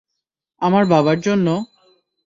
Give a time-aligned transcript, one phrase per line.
[0.61, 1.47] আমার বাবার জন্য?